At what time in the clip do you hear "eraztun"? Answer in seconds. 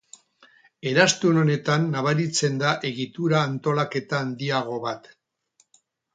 0.91-1.37